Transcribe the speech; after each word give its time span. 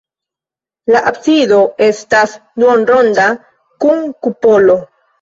La 0.95 1.01
absido 1.11 1.59
estas 1.89 2.35
duonronda 2.65 3.31
kun 3.87 4.07
kupolo. 4.27 4.83